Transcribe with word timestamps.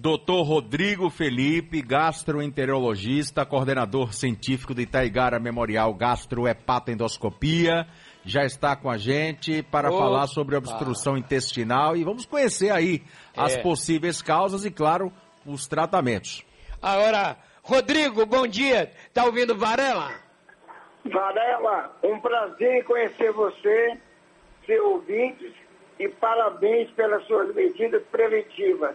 Doutor 0.00 0.44
Rodrigo 0.44 1.10
Felipe, 1.10 1.82
gastroenterologista, 1.82 3.44
coordenador 3.44 4.14
científico 4.14 4.72
do 4.72 4.80
Itaigara 4.80 5.40
Memorial 5.40 5.92
Gastrohepatoendoscopia, 5.92 7.84
já 8.24 8.44
está 8.44 8.76
com 8.76 8.88
a 8.88 8.96
gente 8.96 9.60
para 9.60 9.90
Opa. 9.90 9.98
falar 9.98 10.28
sobre 10.28 10.54
obstrução 10.54 11.16
intestinal 11.16 11.96
e 11.96 12.04
vamos 12.04 12.24
conhecer 12.26 12.70
aí 12.70 13.02
é. 13.36 13.40
as 13.40 13.56
possíveis 13.56 14.22
causas 14.22 14.64
e, 14.64 14.70
claro, 14.70 15.12
os 15.44 15.66
tratamentos. 15.66 16.46
Agora, 16.80 17.36
Rodrigo, 17.60 18.24
bom 18.24 18.46
dia. 18.46 18.92
Tá 19.12 19.24
ouvindo 19.24 19.56
Varela? 19.56 20.12
Varela, 21.06 21.92
um 22.04 22.20
prazer 22.20 22.76
em 22.76 22.84
conhecer 22.84 23.32
você, 23.32 23.98
seu 24.64 24.92
ouvintes, 24.92 25.52
e 25.98 26.08
parabéns 26.08 26.88
pelas 26.92 27.26
suas 27.26 27.52
medidas 27.52 28.00
preventivas. 28.12 28.94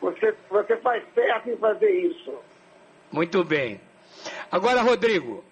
Você, 0.00 0.34
você 0.48 0.76
faz 0.78 1.04
certo 1.14 1.50
em 1.50 1.56
fazer 1.56 1.90
isso. 1.90 2.34
Muito 3.12 3.44
bem. 3.44 3.80
Agora, 4.50 4.82
Rodrigo, 4.82 5.44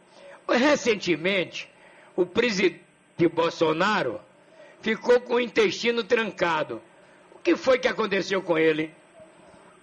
recentemente, 0.49 1.71
o 2.17 2.25
presidente 2.25 3.29
Bolsonaro 3.33 4.21
ficou 4.81 5.21
com 5.21 5.35
o 5.35 5.41
intestino 5.41 6.03
trancado. 6.03 6.81
O 7.33 7.39
que 7.39 7.57
foi 7.57 7.79
que 7.79 7.89
aconteceu 7.89 8.43
com 8.43 8.57
ele? 8.57 8.91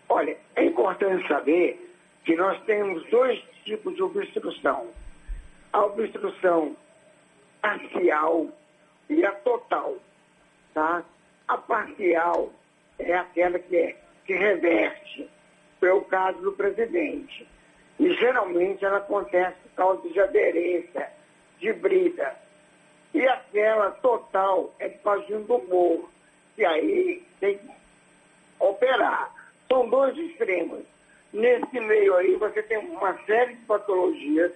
Olha, 0.10 0.38
é 0.56 0.66
importante 0.66 1.28
saber 1.28 1.94
que 2.24 2.36
nós 2.36 2.62
temos 2.66 3.08
dois 3.10 3.42
tipos 3.64 3.96
de 3.96 4.02
obstrução. 4.02 4.88
A 5.74 5.86
obstrução 5.86 6.76
parcial 7.62 8.48
e 9.10 9.26
a 9.26 9.32
total. 9.32 9.98
Tá? 10.74 11.04
A 11.48 11.58
parcial 11.58 12.52
é 13.00 13.14
aquela 13.16 13.60
que 13.60 13.76
é 13.76 13.96
que 14.26 14.34
reverte. 14.34 15.30
Foi 15.80 15.90
o 15.92 16.02
caso 16.02 16.40
do 16.42 16.52
presidente. 16.54 17.48
E 18.00 18.14
geralmente 18.16 18.84
ela 18.84 18.98
acontece 18.98 19.56
por 19.64 19.76
causa 19.76 20.10
de 20.10 20.20
aderência, 20.20 21.10
de 21.60 21.72
brida. 21.74 22.36
E 23.14 23.26
aquela 23.28 23.92
total 23.92 24.74
é 24.80 24.90
por 24.90 25.04
causa 25.04 25.26
de 25.26 25.36
um 25.36 25.46
tumor. 25.46 26.10
E 26.58 26.66
aí 26.66 27.24
tem 27.40 27.58
que 27.58 27.70
operar. 28.60 29.34
São 29.68 29.88
dois 29.90 30.18
extremos. 30.18 30.84
Nesse 31.32 31.80
meio 31.80 32.16
aí 32.16 32.36
você 32.36 32.62
tem 32.64 32.78
uma 32.78 33.14
série 33.26 33.56
de 33.56 33.66
patologias 33.66 34.52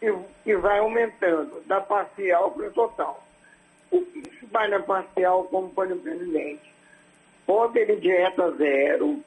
que, 0.00 0.12
que 0.44 0.56
vai 0.56 0.78
aumentando, 0.78 1.60
da 1.66 1.80
parcial 1.80 2.50
para 2.50 2.68
o 2.68 2.72
total. 2.72 3.22
O 3.90 4.04
que 4.04 4.46
vai 4.46 4.68
na 4.68 4.80
parcial 4.80 5.44
como 5.44 5.72
foi 5.72 5.92
o 5.92 5.98
presidente? 5.98 6.71
Ou 7.52 7.70
ele 7.76 7.96
dieta 7.96 8.50
zero, 8.52 9.22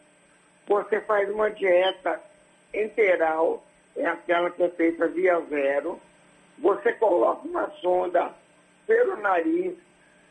você 0.65 0.99
faz 1.01 1.29
uma 1.29 1.51
dieta 1.51 2.19
integral, 2.73 3.63
é 3.95 4.07
aquela 4.07 4.49
que 4.49 4.63
é 4.63 4.69
feita 4.69 5.07
via 5.07 5.39
zero, 5.41 6.01
você 6.57 6.91
coloca 6.93 7.47
uma 7.47 7.69
sonda 7.81 8.33
pelo 8.87 9.17
nariz, 9.17 9.75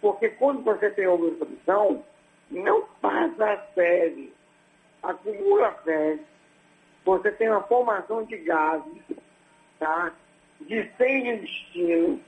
porque 0.01 0.29
quando 0.31 0.65
você 0.65 0.91
tem 0.91 1.07
obstrução, 1.07 2.05
não 2.51 2.83
passa 3.01 3.53
a 3.53 3.59
fezes, 3.59 4.31
acumula 5.01 5.71
fezes, 5.85 6.27
você 7.05 7.31
tem 7.31 7.49
uma 7.49 7.63
formação 7.63 8.25
de 8.25 8.39
gases, 8.39 9.03
tá? 9.79 10.13
De 10.63 10.91
sem 10.99 11.31
intestino, 11.31 12.21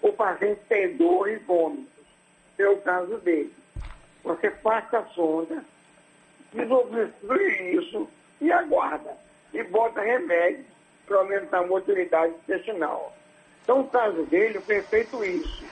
o 0.00 0.14
paciente 0.14 0.62
tem 0.66 0.96
dor 0.96 1.28
e 1.28 1.36
vômitos. 1.36 1.92
É 2.58 2.66
o 2.66 2.80
caso 2.80 3.18
dele 3.18 3.60
você 4.22 4.50
passa 4.50 4.98
a 4.98 5.06
sonda, 5.06 5.64
desobstrui 6.52 7.76
isso 7.76 8.08
e 8.40 8.52
aguarda. 8.52 9.16
E 9.52 9.62
bota 9.64 10.00
remédio 10.00 10.64
para 11.06 11.18
aumentar 11.18 11.58
a 11.58 11.66
motilidade 11.66 12.32
intestinal. 12.34 13.14
Então, 13.62 13.80
o 13.80 13.88
caso 13.88 14.22
dele 14.24 14.60
foi 14.60 14.82
feito 14.82 15.24
isso. 15.24 15.64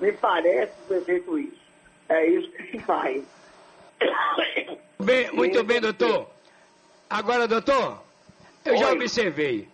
Me 0.00 0.12
parece 0.12 0.72
que 0.72 0.88
foi 0.88 1.00
feito 1.02 1.38
isso. 1.38 1.64
É 2.08 2.26
isso 2.26 2.50
que 2.52 2.70
se 2.70 2.78
faz. 2.80 3.24
Bem, 5.00 5.30
muito 5.32 5.62
bem, 5.64 5.80
doutor. 5.80 6.28
Agora, 7.08 7.46
doutor, 7.46 8.02
eu 8.64 8.72
Oi. 8.72 8.78
já 8.78 8.92
observei. 8.92 9.68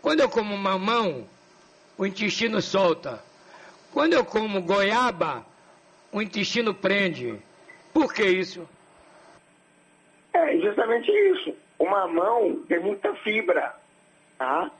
Quando 0.00 0.20
eu 0.20 0.28
como 0.28 0.56
mamão, 0.56 1.26
o 1.98 2.06
intestino 2.06 2.62
solta. 2.62 3.22
Quando 3.92 4.14
eu 4.14 4.24
como 4.24 4.62
goiaba, 4.62 5.44
o 6.12 6.20
intestino 6.20 6.74
prende. 6.74 7.38
Por 7.92 8.12
que 8.12 8.24
isso? 8.24 8.68
É 10.32 10.56
justamente 10.58 11.10
isso. 11.10 11.54
O 11.78 11.86
mamão 11.86 12.62
tem 12.68 12.80
muita 12.80 13.14
fibra, 13.16 13.74
tá? 14.38 14.70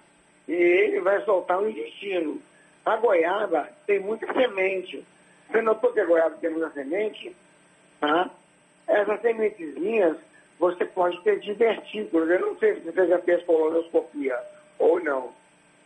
E 0.49 0.53
ele 0.53 1.01
vai 1.01 1.25
soltar 1.25 1.61
o 1.61 1.69
intestino. 1.69 2.41
A 2.85 2.97
goiaba 2.97 3.69
tem 3.87 4.01
muita 4.01 4.33
semente. 4.33 5.05
Você 5.51 5.63
notou 5.63 5.93
que 5.93 6.01
a 6.01 6.07
goiaba 6.07 6.37
tem 6.37 6.51
muita 6.51 6.71
semente? 6.71 7.35
Tá? 8.01 8.31
Essas 8.87 9.21
sementezinhas 9.21 10.17
você 10.59 10.85
pode 10.85 11.21
ter 11.23 11.41
divertículos. 11.41 12.29
Eu 12.29 12.41
não 12.41 12.59
sei 12.59 12.75
se 12.75 12.81
você 12.81 13.07
já 13.07 13.19
fez 13.21 13.43
colonoscopia 13.45 14.39
ou 14.79 15.03
não, 15.03 15.33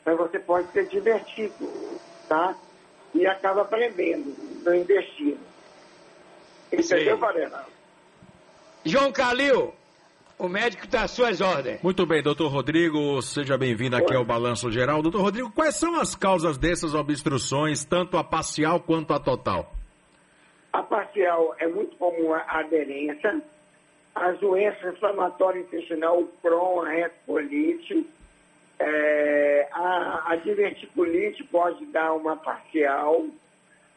mas 0.04 0.16
você 0.16 0.38
pode 0.38 0.68
ter 0.68 0.86
divertículos, 0.88 2.00
tá? 2.28 2.56
E 3.14 3.26
acaba 3.26 3.64
prendendo 3.64 4.34
no 4.64 4.74
intestino. 4.74 5.38
Entendeu, 6.72 7.16
Varela? 7.16 7.66
João 8.84 9.12
Calil, 9.12 9.72
o 10.38 10.48
médico 10.48 10.84
está 10.84 11.04
às 11.04 11.12
suas 11.12 11.40
ordens. 11.40 11.80
Muito 11.82 12.04
bem, 12.04 12.22
doutor 12.22 12.48
Rodrigo, 12.48 13.22
seja 13.22 13.56
bem-vindo 13.56 13.96
aqui 13.96 14.14
ao 14.14 14.24
Balanço 14.24 14.70
Geral. 14.70 15.00
Doutor 15.00 15.22
Rodrigo, 15.22 15.50
quais 15.52 15.76
são 15.76 15.98
as 15.98 16.14
causas 16.14 16.58
dessas 16.58 16.94
obstruções, 16.94 17.84
tanto 17.84 18.18
a 18.18 18.24
parcial 18.24 18.80
quanto 18.80 19.14
a 19.14 19.20
total? 19.20 19.72
A 20.72 20.82
parcial 20.82 21.54
é 21.58 21.68
muito 21.68 21.96
comum 21.96 22.34
a 22.34 22.44
aderência, 22.58 23.40
as 24.14 24.38
doenças 24.40 24.94
inflamatórias 24.94 25.66
intestinal, 25.66 26.20
o 26.20 26.26
Crohn, 26.42 26.82
a 26.82 26.90
retocolite, 26.90 28.06
é, 28.78 29.68
a, 29.72 30.32
a 30.32 30.36
diverticulite 30.36 31.44
pode 31.44 31.84
dar 31.86 32.12
uma 32.12 32.36
parcial. 32.36 33.26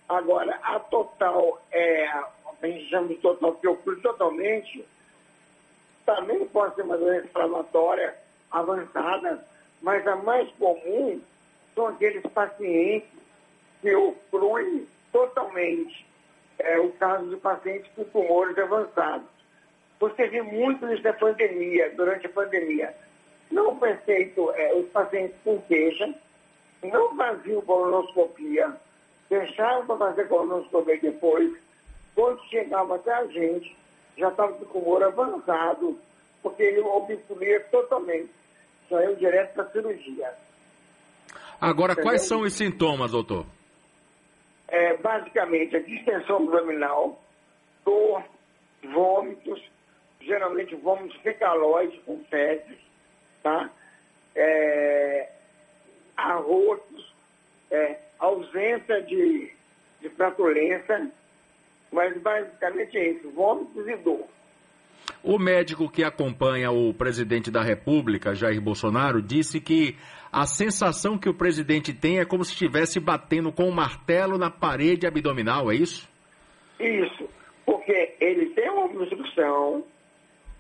Agora, 0.08 0.58
a 0.64 0.80
total 0.80 1.62
é 1.72 2.08
a 2.62 2.68
gente 2.68 2.90
chama 2.90 3.08
de 3.08 3.16
total, 3.16 3.54
que 3.56 3.68
ocorre 3.68 4.02
totalmente, 4.02 4.86
também 6.06 6.46
pode 6.48 6.76
ser 6.76 6.84
uma 6.84 6.98
doença 6.98 7.28
inflamatória 7.28 8.16
avançada, 8.50 9.46
mas 9.82 10.08
a 10.08 10.16
mais 10.16 10.50
comum 10.54 11.22
são 11.76 11.88
aqueles 11.88 12.24
pacientes 12.34 13.10
que 13.82 13.94
ocorrem 13.94 14.88
totalmente. 15.12 16.06
É 16.58 16.80
o 16.80 16.92
caso 16.94 17.30
de 17.30 17.38
pacientes 17.38 17.92
com 17.96 18.04
tumores 18.06 18.58
avançados. 18.58 19.28
Você 20.00 20.28
viu 20.28 20.44
muito 20.46 20.92
isso 20.92 21.04
na 21.04 21.14
pandemia, 21.14 21.94
durante 21.96 22.26
a 22.26 22.30
pandemia. 22.30 22.96
Não 23.52 23.78
foi 23.80 23.96
feito 23.98 24.52
é, 24.52 24.74
os 24.74 24.88
pacientes 24.90 25.36
com 25.44 25.62
queixa, 25.62 26.14
não 26.84 27.16
faziam 27.16 27.62
colonoscopia, 27.62 28.76
deixaram 29.30 29.86
para 29.86 29.98
fazer 29.98 30.28
colonoscopia 30.28 31.00
depois, 31.00 31.54
quando 32.14 32.44
chegava 32.46 32.96
até 32.96 33.14
a 33.14 33.26
gente, 33.28 33.76
já 34.18 34.30
estava 34.30 34.54
com 34.54 34.64
o 34.64 34.82
tumor 34.82 35.04
avançado, 35.04 36.00
porque 36.42 36.64
ele 36.64 36.82
obstruía 36.82 37.60
totalmente. 37.72 38.32
Saiu 38.90 39.16
direto 39.16 39.54
para 39.54 39.64
a 39.64 39.70
cirurgia. 39.72 40.34
Agora, 41.60 41.94
Entendeu? 41.94 42.10
quais 42.10 42.22
são 42.28 42.42
os 42.42 42.54
sintomas, 42.54 43.12
doutor? 43.12 43.46
É, 44.68 44.96
basicamente, 44.98 45.76
a 45.76 45.80
distensão 45.80 46.38
abdominal, 46.38 47.22
dor, 47.86 48.24
vômitos, 48.84 49.62
geralmente 50.22 50.76
vômitos 50.76 51.18
fecaloides 51.22 52.00
com 52.04 52.24
fezes, 52.26 52.78
tá? 53.44 53.70
É, 54.36 55.30
arrotos, 56.16 57.14
é, 57.72 57.98
ausência 58.20 59.02
de, 59.04 59.52
de 60.02 60.10
flatulência, 60.10 61.12
mas 61.92 62.18
basicamente 62.22 62.98
é 62.98 63.12
isso, 63.12 63.30
vômitos 63.32 63.88
e 63.88 63.96
dor. 63.98 64.28
O 65.24 65.40
médico 65.40 65.90
que 65.90 66.04
acompanha 66.04 66.72
o 66.72 66.94
presidente 66.94 67.50
da 67.50 67.62
República, 67.62 68.36
Jair 68.36 68.62
Bolsonaro, 68.62 69.22
disse 69.22 69.60
que 69.60 69.98
a 70.32 70.46
sensação 70.46 71.18
que 71.18 71.30
o 71.30 71.34
presidente 71.34 71.94
tem 71.94 72.20
é 72.20 72.26
como 72.26 72.44
se 72.44 72.52
estivesse 72.52 73.00
batendo 73.00 73.52
com 73.52 73.64
um 73.64 73.72
martelo 73.72 74.38
na 74.38 74.50
parede 74.50 75.08
abdominal, 75.08 75.72
é 75.72 75.76
isso? 75.76 76.08
Isso, 76.80 77.28
porque 77.66 78.16
ele 78.20 78.48
tem 78.48 78.70
uma 78.70 78.86
obstrução, 78.86 79.84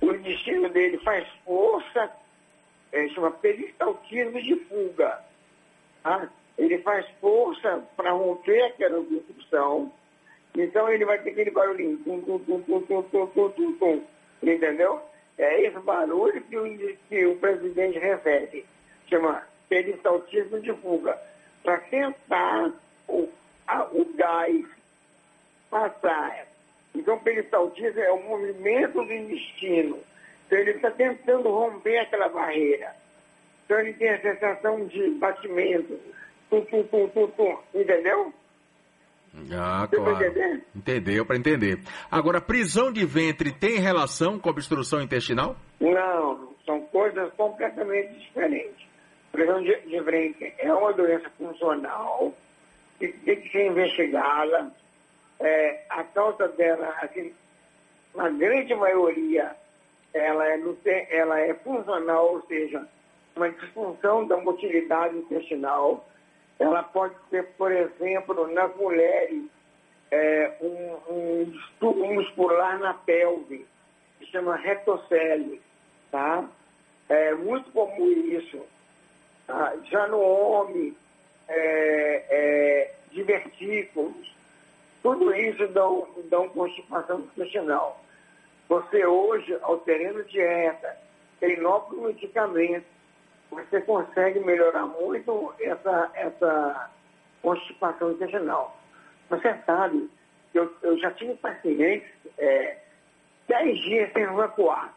o 0.02 0.12
intestino 0.12 0.70
dele 0.70 0.98
faz 1.00 1.28
força, 1.46 2.10
é, 2.92 3.08
chama 3.10 3.32
peristaltismo 3.32 4.42
de 4.42 4.56
fuga. 4.66 5.24
Tá? 6.04 6.30
Ele 6.58 6.80
faz 6.80 7.06
força 7.22 7.84
para 7.96 8.12
romper 8.12 8.62
aquela 8.64 9.00
obstrução 9.00 9.92
então 10.58 10.90
ele 10.90 11.06
vai 11.06 11.20
ter 11.20 11.30
aquele 11.30 11.52
barulhinho, 11.52 11.98
tum, 12.00 12.20
tum, 12.22 12.40
tum, 12.40 12.62
tum, 12.62 12.82
tum, 12.82 13.04
tum, 13.04 13.28
tum, 13.28 13.50
tum, 13.52 13.74
tum, 13.74 14.04
entendeu? 14.42 15.00
é 15.38 15.62
esse 15.62 15.80
barulho 15.80 16.42
que 16.42 16.58
o, 16.58 16.98
que 17.08 17.26
o 17.26 17.36
presidente 17.38 18.00
refere, 18.00 18.66
chama 19.08 19.44
peristaltismo 19.70 20.60
de 20.60 20.74
fuga, 20.74 21.18
para 21.64 21.78
tentar 21.82 22.72
o, 23.08 23.30
a, 23.68 23.84
o 23.84 24.06
gás 24.16 24.66
passar. 25.70 26.48
Então, 26.96 27.20
peristaltismo 27.20 28.00
é 28.00 28.12
o 28.12 28.24
movimento 28.24 28.94
do 28.94 29.14
intestino. 29.14 30.00
Então, 30.48 30.58
ele 30.58 30.72
está 30.72 30.90
tentando 30.92 31.50
romper 31.50 32.00
aquela 32.00 32.30
barreira. 32.30 32.96
Então, 33.66 33.80
ele 33.80 33.94
tem 33.94 34.10
a 34.10 34.22
sensação 34.22 34.86
de 34.88 35.10
batimento. 35.12 36.00
Tum, 36.50 36.62
tum, 36.62 36.84
tum, 36.84 37.10
tum, 37.10 37.28
tum. 37.28 37.58
Entendeu? 37.76 38.34
Ah, 39.52 39.88
claro. 39.92 40.64
Entendeu 40.74 41.26
para 41.26 41.36
entender. 41.36 41.80
Agora, 42.10 42.42
prisão 42.42 42.92
de 42.92 43.06
ventre 43.06 43.52
tem 43.52 43.78
relação 43.78 44.40
com 44.40 44.50
obstrução 44.50 45.02
intestinal? 45.02 45.56
Não, 45.80 46.54
são 46.66 46.82
coisas 46.88 47.32
completamente 47.34 48.18
diferentes. 48.20 48.88
Prisão 49.32 49.62
de, 49.62 49.76
de 49.82 50.00
ventre 50.02 50.54
é 50.58 50.74
uma 50.74 50.94
doença 50.94 51.30
funcional 51.38 52.34
que 52.98 53.10
tem 53.10 53.42
que 53.42 53.52
ser 53.52 53.68
investigada. 53.68 54.72
É, 55.40 55.84
a 55.90 56.04
causa 56.06 56.48
dela, 56.48 56.96
assim, 57.02 57.32
na 58.16 58.30
grande 58.30 58.74
maioria, 58.74 59.56
ela 60.14 60.48
é, 60.48 60.60
ela 61.10 61.40
é 61.40 61.54
funcional, 61.56 62.34
ou 62.34 62.42
seja, 62.44 62.88
uma 63.36 63.50
disfunção 63.50 64.26
da 64.28 64.38
motilidade 64.38 65.18
intestinal 65.18 66.06
ela 66.60 66.84
pode 66.84 67.16
ter, 67.30 67.46
por 67.56 67.72
exemplo, 67.72 68.48
nas 68.52 68.76
mulheres, 68.76 69.44
é, 70.10 70.54
um, 70.62 71.14
um 71.14 71.44
distúrbio 71.46 72.14
muscular 72.16 72.80
na 72.80 72.94
pelve, 72.94 73.66
que 74.20 74.26
chama 74.28 74.56
retocele, 74.56 75.62
tá? 76.12 76.48
É 77.10 77.34
muito 77.36 77.72
comum 77.72 78.10
isso. 78.10 78.60
Tá? 79.46 79.76
Já 79.86 80.08
no 80.08 80.20
homem, 80.20 80.96
é, 81.48 82.26
é, 82.30 82.94
divertículos, 83.12 84.36
tudo 85.04 85.34
isso 85.36 85.68
dão, 85.68 86.08
dão 86.30 86.50
constipação 86.50 87.20
intestinal. 87.20 88.04
Você 88.70 89.06
hoje, 89.06 89.58
alterando 89.62 90.24
dieta, 90.26 90.98
tem 91.40 91.60
novos 91.62 91.98
medicamentos, 92.00 92.88
você 93.50 93.80
consegue 93.82 94.40
melhorar 94.40 94.86
muito 94.86 95.54
essa, 95.60 96.12
essa 96.14 96.92
constipação 97.42 98.12
intestinal. 98.12 98.78
Você 99.30 99.56
sabe 99.66 100.10
eu, 100.58 100.74
eu 100.82 100.98
já 100.98 101.12
tive 101.12 101.36
pacientes 101.36 102.10
é, 102.38 102.78
10 103.48 103.80
dias 103.82 104.14
sem 104.14 104.24
evacuar 104.24 104.94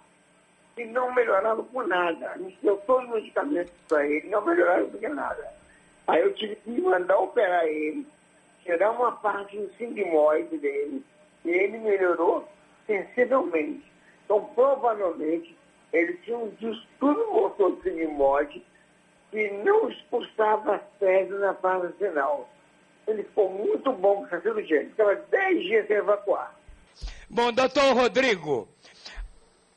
e 0.77 0.85
não 0.87 1.13
melhoraram 1.15 1.65
por 1.65 1.87
nada. 1.87 2.31
A 2.31 2.39
gente 2.39 2.59
deu 2.63 2.77
todos 2.79 3.09
os 3.09 3.15
medicamentos 3.17 3.73
para 3.89 4.07
ele, 4.07 4.29
não 4.29 4.45
melhoraram 4.45 4.89
por 4.89 5.01
nada. 5.11 5.53
Aí 6.07 6.23
eu 6.23 6.33
tive 6.35 6.57
que 6.57 6.81
mandar 6.81 7.19
operar 7.19 7.65
ele, 7.67 8.07
tirar 8.65 8.91
uma 8.91 9.13
parte 9.13 9.57
do 9.57 9.73
sigmoide 9.75 10.57
dele, 10.59 11.05
e 11.45 11.51
ele 11.51 11.79
melhorou 11.79 12.49
sensivelmente. 12.91 13.85
Então, 14.25 14.45
provavelmente, 14.55 15.57
ele 15.93 16.15
tinha 16.19 16.37
um 16.37 16.51
distúrbio 16.51 17.33
motor 17.33 17.77
de 17.77 17.83
sigmoide 17.83 18.65
que 19.31 19.51
não 19.63 19.89
expulsava 19.89 20.77
as 20.77 20.83
fezes 20.99 21.39
na 21.39 21.55
fase 21.55 21.93
final. 21.95 22.49
Ele 23.07 23.23
ficou 23.23 23.49
muito 23.49 23.93
bom 23.93 24.17
com 24.17 24.27
essa 24.27 24.41
cirurgia. 24.41 24.81
Ele 24.81 24.91
ficava 24.91 25.15
10 25.15 25.63
dias 25.63 25.87
sem 25.87 25.97
evacuar. 25.97 26.55
Bom, 27.29 27.53
doutor 27.53 27.95
Rodrigo, 27.95 28.69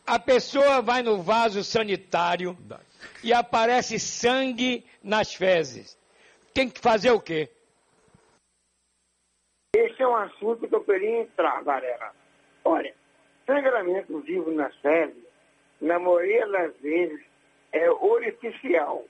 a 0.06 0.18
pessoa 0.19 0.81
vai 0.81 1.04
no 1.04 1.21
vaso 1.21 1.63
sanitário 1.63 2.57
e 3.24 3.31
aparece 3.31 4.00
sangue 4.00 4.86
nas 5.04 5.33
fezes. 5.33 5.98
Tem 6.54 6.69
que 6.69 6.80
fazer 6.80 7.12
o 7.12 7.21
quê? 7.21 7.50
Esse 9.75 10.01
é 10.01 10.07
um 10.07 10.16
assunto 10.16 10.68
que 10.68 10.75
eu 10.75 10.83
queria 10.83 11.21
entrar, 11.21 11.63
Varela. 11.63 12.12
Olha, 12.63 12.94
sangramento 13.45 14.19
vivo 14.19 14.51
nas 14.51 14.75
fezes 14.78 15.24
na 15.84 16.00
maioria 16.00 16.48
das 16.48 16.75
vezes, 16.78 17.19
é 17.74 17.92
orificial, 17.92 19.06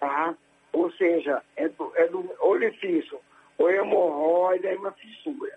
tá? 0.00 0.34
Ou 0.72 0.90
seja, 0.92 1.42
é 1.56 1.68
do, 1.68 1.92
é 1.94 2.08
do 2.08 2.28
orifício, 2.40 3.20
ou 3.56 3.70
é 3.70 3.76
hemorroida, 3.76 4.68
é 4.68 4.76
uma 4.76 4.90
fissura. 4.92 5.56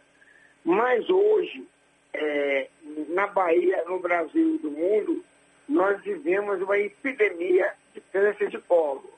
Mas 0.64 1.10
hoje, 1.10 1.68
é, 2.14 2.70
na 3.10 3.26
Bahia, 3.28 3.84
no 3.88 4.00
Brasil 4.00 4.60
e 4.62 4.64
no 4.64 4.72
mundo, 4.72 5.26
nós 5.68 6.00
vivemos 6.04 6.62
uma 6.62 6.78
epidemia 6.78 7.74
de 7.94 8.02
câncer 8.02 8.50
de 8.50 8.60
colo. 8.60 9.12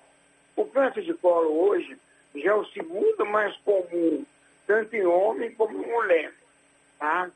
O 0.55 0.65
câncer 0.65 1.03
de 1.03 1.13
colo 1.15 1.67
hoje 1.67 1.97
já 2.35 2.51
é 2.51 2.55
o 2.55 2.65
segundo 2.67 3.25
mais 3.25 3.53
comum, 3.57 4.25
tanto 4.65 4.95
em 4.95 5.05
homem 5.05 5.51
como 5.55 5.83
em 5.83 5.91
mulher. 5.91 6.31
Tá? 6.97 7.29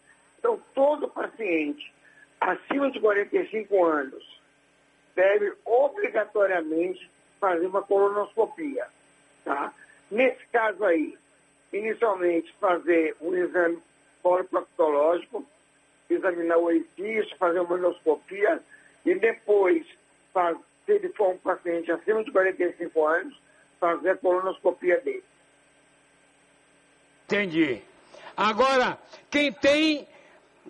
Paciente 1.37 1.93
acima 2.41 2.89
de 2.89 2.99
45 2.99 3.85
anos 3.85 4.41
deve 5.15 5.53
obrigatoriamente 5.65 7.09
fazer 7.39 7.67
uma 7.67 7.83
colonoscopia. 7.83 8.87
Tá? 9.45 9.71
Nesse 10.09 10.45
caso 10.47 10.83
aí, 10.83 11.17
inicialmente 11.71 12.53
fazer 12.59 13.15
um 13.21 13.35
exame 13.35 13.79
coloproctológico, 14.23 15.45
examinar 16.09 16.57
o 16.57 16.65
orifício, 16.65 17.37
fazer 17.37 17.59
uma 17.59 17.77
endoscopia 17.77 18.59
e 19.05 19.15
depois, 19.15 19.85
se 20.85 20.91
ele 20.91 21.09
for 21.09 21.29
um 21.29 21.37
paciente 21.37 21.91
acima 21.91 22.23
de 22.23 22.31
45 22.31 23.05
anos, 23.05 23.39
fazer 23.79 24.09
a 24.11 24.17
colonoscopia 24.17 24.99
dele. 25.01 25.23
Entendi. 27.25 27.81
Agora, 28.35 28.97
quem 29.29 29.51
tem 29.51 30.07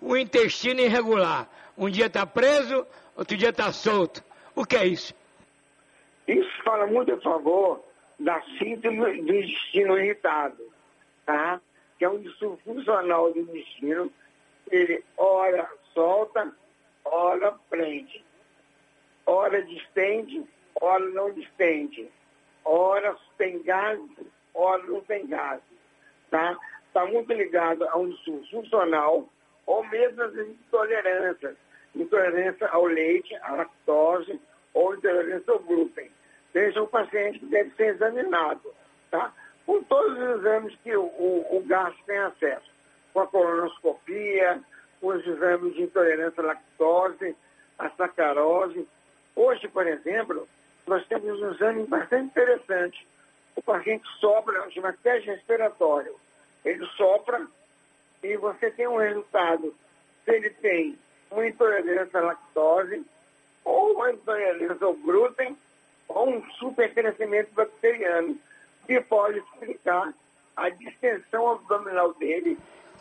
o 0.00 0.16
intestino 0.16 0.80
irregular, 0.80 1.48
um 1.76 1.88
dia 1.88 2.06
está 2.06 2.26
preso, 2.26 2.86
outro 3.16 3.36
dia 3.36 3.50
está 3.50 3.72
solto. 3.72 4.22
O 4.54 4.64
que 4.64 4.76
é 4.76 4.86
isso? 4.86 5.14
Isso 6.26 6.62
fala 6.62 6.86
muito 6.86 7.12
a 7.14 7.20
favor 7.20 7.82
da 8.18 8.40
síndrome 8.58 9.22
do 9.22 9.34
intestino 9.34 9.98
irritado, 9.98 10.62
tá? 11.24 11.60
Que 11.98 12.04
é 12.04 12.08
um 12.08 12.20
distúrbio 12.20 12.58
funcional 12.64 13.32
do 13.32 13.40
intestino. 13.40 14.12
Ele 14.70 15.02
ora 15.16 15.68
solta, 15.94 16.52
ora 17.04 17.52
prende. 17.70 18.24
Ora 19.26 19.62
distende, 19.62 20.44
ora 20.80 21.04
não 21.10 21.32
distende. 21.32 22.08
Ora 22.64 23.16
tem 23.36 23.62
gás, 23.62 24.00
ora 24.54 24.82
não 24.84 25.00
tem 25.02 25.26
gás. 25.26 25.60
Tá? 26.30 26.58
Está 26.86 27.06
muito 27.06 27.32
ligado 27.32 27.88
a 27.88 27.96
um 27.96 28.10
distúrbio 28.10 28.50
funcional 28.50 29.28
ou 29.68 29.84
mesmo 29.84 30.22
as 30.22 30.34
intolerâncias 30.34 31.56
intolerância 31.94 32.66
ao 32.68 32.86
leite, 32.86 33.34
à 33.42 33.52
lactose 33.52 34.40
ou 34.72 34.94
intolerância 34.94 35.52
ao 35.52 35.58
glúten. 35.60 36.10
É 36.54 36.80
um 36.80 36.86
paciente 36.86 37.38
que 37.38 37.46
deve 37.46 37.70
ser 37.76 37.94
examinado, 37.94 38.74
tá? 39.10 39.32
Com 39.64 39.82
todos 39.84 40.18
os 40.18 40.40
exames 40.40 40.74
que 40.82 40.96
o, 40.96 41.02
o, 41.02 41.58
o 41.58 41.64
gastro 41.66 42.02
tem 42.06 42.18
acesso, 42.18 42.70
com 43.12 43.20
a 43.20 43.26
colonoscopia, 43.26 44.60
com 45.00 45.08
os 45.08 45.26
exames 45.26 45.74
de 45.74 45.82
intolerância 45.82 46.42
à 46.42 46.46
lactose, 46.46 47.36
à 47.78 47.90
sacarose. 47.90 48.88
Hoje, 49.36 49.68
por 49.68 49.86
exemplo, 49.86 50.48
nós 50.86 51.06
temos 51.06 51.40
um 51.40 51.52
exame 51.52 51.86
bastante 51.86 52.26
interessante. 52.26 53.06
O 53.54 53.62
paciente 53.62 54.08
sopra, 54.18 54.68
chama 54.70 54.96
teste 55.02 55.28
respiratório. 55.28 56.14
Ele 56.64 56.84
sopra 56.96 57.46
e 58.22 58.36
você 58.36 58.70
tem 58.70 58.86
um 58.86 58.98
resultado. 58.98 59.74
Se 60.24 60.30
ele 60.30 60.50
tem 60.50 60.98
uma 61.30 61.46
intolerância 61.46 62.20
à 62.20 62.24
lactose, 62.24 63.04
ou 63.64 63.94
uma 63.94 64.12
intolerância 64.12 64.86
ao 64.86 64.94
glúten, 64.94 65.56
ou 66.08 66.30
um 66.30 66.50
supercrescimento 66.52 67.52
bacteriano, 67.52 68.36
que 68.86 69.00
pode 69.02 69.38
explicar 69.38 70.12
a 70.56 70.68
distensão 70.70 71.52
abdominal 71.52 72.14
dele, 72.14 72.58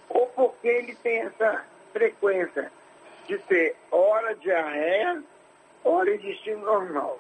ou 0.09 0.27
porque 0.27 0.67
ele 0.67 0.95
tem 0.95 1.19
essa 1.19 1.65
frequência 1.93 2.71
de 3.27 3.38
ter 3.39 3.75
hora 3.91 4.36
diarreia, 4.36 5.24
hora 5.83 6.15
intestino 6.15 6.65
normal. 6.65 7.19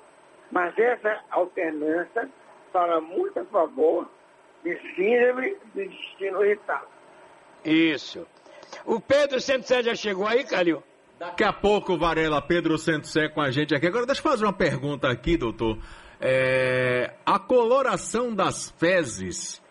Mas 0.51 0.77
essa 0.77 1.21
alternância 1.31 2.29
fala 2.71 3.01
muito 3.01 3.39
a 3.39 3.45
favor 3.45 4.09
de 4.63 4.77
síndrome 4.95 5.55
do 5.73 5.81
intestino 5.81 6.45
irritado. 6.45 6.96
Isso. 7.67 8.25
O 8.85 8.99
Pedro 8.99 9.39
Santos 9.41 9.69
já 9.69 9.95
chegou 9.95 10.25
aí, 10.25 10.43
Calil? 10.43 10.81
Daqui 11.19 11.43
a 11.43 11.51
pouco, 11.51 11.97
Varela, 11.97 12.41
Pedro 12.41 12.77
Santosé 12.77 13.27
com 13.27 13.41
a 13.41 13.49
gente 13.51 13.73
aqui. 13.75 13.87
Agora, 13.87 14.05
deixa 14.05 14.21
eu 14.21 14.23
fazer 14.23 14.45
uma 14.45 14.53
pergunta 14.53 15.09
aqui, 15.09 15.35
doutor. 15.35 15.77
É, 16.21 17.13
a 17.25 17.37
coloração 17.39 18.33
das 18.33 18.71
fezes 18.79 19.61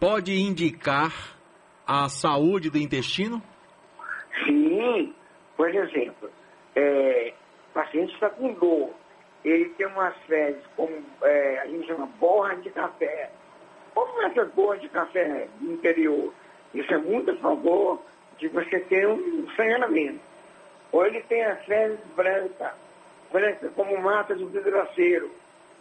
pode 0.00 0.32
indicar 0.32 1.12
a 1.86 2.08
saúde 2.08 2.70
do 2.70 2.78
intestino? 2.78 3.42
Sim. 4.44 5.14
Por 5.56 5.68
exemplo, 5.74 6.30
é, 6.74 7.32
paciente 7.72 8.12
está 8.14 8.30
com 8.30 8.52
dor, 8.54 8.90
ele 9.44 9.66
tem 9.70 9.86
umas 9.86 10.16
fezes, 10.26 10.62
como 10.76 10.92
é, 11.22 11.58
a 11.60 11.66
gente 11.66 11.86
chama 11.86 12.06
borra 12.18 12.56
de 12.56 12.70
café. 12.70 13.30
Como 13.94 14.22
essas 14.22 14.50
borras 14.52 14.80
de 14.80 14.88
café 14.88 15.48
do 15.60 15.72
interior? 15.72 16.32
Isso 16.74 16.92
é 16.92 16.98
muito 16.98 17.30
a 17.30 17.36
favor 17.36 18.00
de 18.38 18.48
você 18.48 18.80
ter 18.80 19.06
um 19.08 19.48
sangramento. 19.56 20.20
Ou 20.92 21.06
ele 21.06 21.20
tem 21.22 21.44
as 21.44 21.64
fezes 21.64 21.98
brancas, 22.14 22.72
brancas 23.32 23.70
como 23.74 24.00
mata 24.00 24.34
de 24.34 24.44
vidraceiro. 24.44 25.30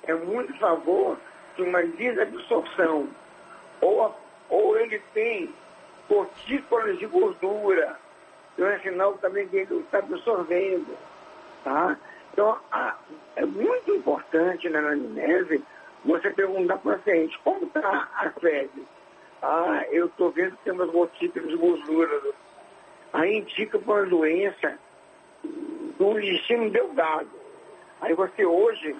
É 0.03 0.13
muito 0.13 0.53
a 0.53 0.57
favor 0.57 1.17
de 1.55 1.63
uma 1.63 1.83
desabsorção. 1.83 3.07
Ou, 3.81 4.15
ou 4.49 4.77
ele 4.77 5.01
tem 5.13 5.49
cortícolas 6.07 6.97
de 6.97 7.05
gordura. 7.05 7.97
Então 8.53 8.67
é 8.67 8.79
sinal 8.79 9.13
também 9.17 9.47
que 9.47 9.57
ele 9.57 9.79
está 9.79 9.99
absorvendo. 9.99 10.97
Tá? 11.63 11.97
Então, 12.31 12.57
a, 12.71 12.95
é 13.35 13.45
muito 13.45 13.95
importante 13.95 14.69
na 14.69 14.79
anamnese 14.79 15.63
você 16.03 16.29
perguntar 16.29 16.77
para 16.77 16.93
o 16.93 16.97
paciente 16.97 17.39
como 17.43 17.65
está 17.65 18.09
a 18.13 18.29
fezes. 18.39 18.83
Ah, 19.41 19.85
eu 19.91 20.07
estou 20.07 20.31
vendo 20.31 20.57
que 20.57 20.63
tem 20.63 20.73
umas 20.73 20.89
gotículas 20.89 21.47
de 21.49 21.55
gordura. 21.55 22.21
Aí 23.13 23.37
indica 23.37 23.77
para 23.79 23.93
uma 23.93 24.05
doença 24.05 24.77
do 25.97 26.19
intestino 26.19 26.69
delgado. 26.69 27.29
Aí 28.01 28.13
você 28.13 28.45
hoje, 28.45 28.95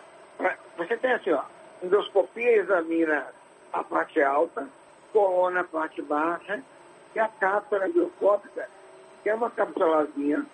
você 0.78 0.98
tem 0.98 1.12
assim, 1.12 1.32
ó, 1.32 1.44
endoscopia 1.84 2.58
examina 2.58 3.28
a 3.74 3.84
parte 3.84 4.22
alta, 4.22 4.68
coluna 5.12 5.62
a 5.62 5.66
parte 5.66 6.02
baixa, 6.02 6.64
e 7.14 7.20
a 7.20 7.28
cápsula 7.28 7.88
bioscópica, 7.88 8.70
que 9.24 9.30
é 9.30 9.36
uma 9.36 9.50
cápsulazinha, 9.50 10.46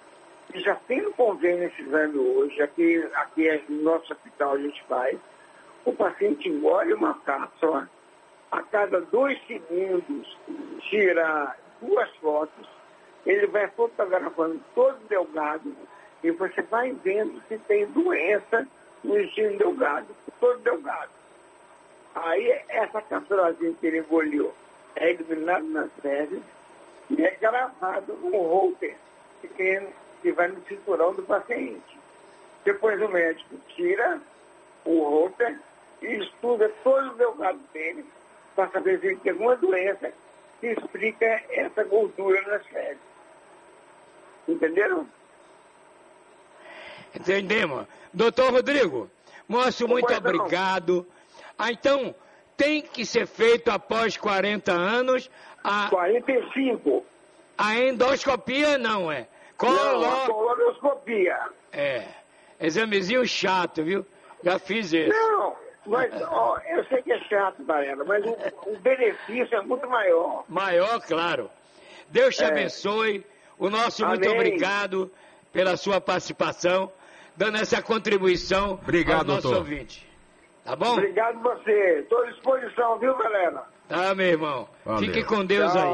que 0.52 0.60
já 0.60 0.76
tem 0.76 1.02
no 1.02 1.14
convênio 1.14 1.66
esse 1.66 1.82
exame 1.82 2.18
hoje, 2.18 2.62
aqui, 2.62 3.10
aqui 3.14 3.48
é 3.48 3.64
no 3.70 3.84
nosso 3.84 4.12
hospital 4.12 4.54
a 4.54 4.58
gente 4.58 4.84
faz, 4.84 5.18
o 5.86 5.94
paciente 5.94 6.50
engole 6.50 6.94
uma 6.94 7.14
cápsula, 7.20 7.90
a 8.51 8.62
cada 8.63 9.00
dois 9.00 9.39
segundos 9.48 10.38
tira 10.89 11.55
duas 11.81 12.10
fotos, 12.17 12.67
ele 13.25 13.48
vai 13.48 13.67
fotografando 13.70 14.60
todo 14.75 15.00
delgado 15.08 15.74
e 16.24 16.31
você 16.31 16.62
vai 16.63 16.91
vendo 16.91 17.41
se 17.48 17.58
tem 17.60 17.86
doença 17.88 18.67
no 19.03 19.17
intestino 19.17 19.58
delgado, 19.58 20.08
todo 20.39 20.60
delgado. 20.60 21.10
Aí 22.13 22.62
essa 22.67 23.01
cápsulazinha 23.01 23.74
que 23.79 23.88
ele 23.88 24.00
engoliu 24.00 24.51
é 24.96 25.12
eliminada 25.12 25.63
nas 25.63 25.91
fezes 26.01 26.43
e 27.10 27.24
é 27.24 27.31
gravado 27.39 28.13
no 28.17 28.38
holter 28.38 28.98
pequeno 29.41 29.88
que 30.22 30.31
vai 30.34 30.50
no 30.50 30.62
cinturão 30.65 31.13
do 31.13 31.24
paciente. 31.24 32.00
Depois 32.65 33.01
o 33.01 33.08
médico 33.08 33.55
tira 33.70 34.22
o 34.86 35.03
holter 35.03 35.58
e 36.01 36.08
estuda 36.17 36.70
todo 36.84 37.12
o 37.12 37.15
delgado 37.15 37.60
dele 37.74 38.05
para 38.55 38.70
saber 38.70 39.00
se 39.00 39.08
ele 39.08 39.15
tem 39.17 39.31
alguma 39.31 39.55
doença 39.55 40.12
que 40.60 40.67
explica 40.67 41.41
essa 41.50 41.84
gordura 41.84 42.41
nas 42.43 42.65
fezes. 42.67 43.01
Entenderam? 44.48 45.08
Entendemos. 47.15 47.86
Doutor 48.13 48.51
Rodrigo, 48.51 49.10
moço, 49.48 49.88
muito 49.88 50.13
obrigado. 50.13 51.05
Ah, 51.58 51.72
então, 51.72 52.15
tem 52.58 52.81
que 52.81 53.05
ser 53.05 53.25
feito 53.27 53.70
após 53.70 54.17
40 54.17 54.72
anos 54.72 55.29
a... 55.63 55.89
45. 55.89 57.05
A 57.58 57.77
endoscopia 57.77 58.77
não 58.77 59.12
é? 59.12 59.27
Colo... 59.58 59.74
Não, 59.75 60.24
a 60.24 60.25
colonoscopia. 60.25 61.38
É. 61.72 62.08
Examezinho 62.60 63.25
chato, 63.27 63.84
viu? 63.84 64.05
Já 64.43 64.58
fiz 64.58 64.91
isso. 64.91 65.10
Não, 65.10 65.40
mas 65.86 66.14
ó, 66.22 66.60
eu 66.68 66.84
sei 66.86 67.02
que 67.02 67.12
é 67.12 67.20
chato, 67.22 67.64
Varela, 67.64 68.04
mas 68.04 68.24
o, 68.24 68.38
o, 68.68 68.78
benefício 68.80 69.56
é 69.56 69.62
muito 69.62 69.88
maior. 69.90 70.44
Maior, 70.48 71.00
claro. 71.02 71.50
Deus 72.10 72.36
te 72.36 72.44
é. 72.44 72.48
abençoe. 72.48 73.26
O 73.58 73.70
nosso 73.70 74.04
Amém. 74.04 74.18
muito 74.18 74.32
obrigado 74.32 75.12
pela 75.52 75.78
sua 75.78 76.00
participação, 76.00 76.92
dando 77.36 77.58
essa 77.58 77.82
contribuição 77.82 78.74
obrigado, 78.74 79.30
ao 79.30 79.36
nosso 79.36 79.42
doutor. 79.44 79.60
ouvinte. 79.60 80.08
Tá 80.64 80.76
bom? 80.76 80.94
Obrigado 80.94 81.42
você. 81.42 82.00
Estou 82.00 82.20
à 82.22 82.26
disposição, 82.28 83.00
viu, 83.00 83.16
galera? 83.18 83.64
Tá, 83.88 84.16
meu 84.16 84.28
irmão. 84.28 84.70
Valeu. 84.86 85.00
Fique 85.00 85.24
com 85.24 85.44
Deus 85.44 85.72
Tchau. 85.74 85.82
aí. 85.82 85.90